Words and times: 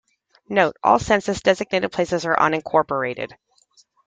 Note: 0.49 0.75
All 0.83 0.97
census-designated 0.97 1.91
places 1.91 2.25
are 2.25 2.35
unincorporated. 2.35 3.33